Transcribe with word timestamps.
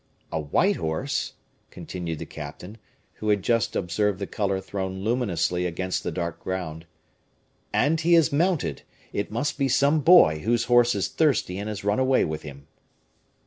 "A 0.31 0.39
white 0.39 0.77
horse," 0.77 1.33
continued 1.69 2.17
the 2.17 2.25
captain, 2.25 2.79
who 3.17 3.29
had 3.29 3.43
just 3.43 3.75
observed 3.75 4.17
the 4.17 4.25
color 4.25 4.59
thrown 4.59 5.01
luminously 5.03 5.67
against 5.67 6.01
the 6.03 6.11
dark 6.11 6.39
ground, 6.39 6.87
"and 7.71 8.01
he 8.01 8.15
is 8.15 8.33
mounted; 8.33 8.81
it 9.13 9.29
must 9.31 9.59
be 9.59 9.67
some 9.67 9.99
boy 9.99 10.39
whose 10.39 10.63
horse 10.63 10.95
is 10.95 11.07
thirsty 11.07 11.59
and 11.59 11.69
has 11.69 11.83
run 11.83 11.99
away 11.99 12.25
with 12.25 12.41
him." 12.41 12.65